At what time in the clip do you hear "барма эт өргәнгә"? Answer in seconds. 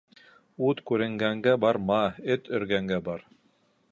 1.67-3.01